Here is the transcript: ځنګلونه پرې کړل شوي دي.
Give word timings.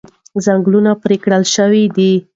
ځنګلونه 0.45 0.91
پرې 1.03 1.17
کړل 1.23 1.43
شوي 1.55 1.85
دي. 1.95 2.13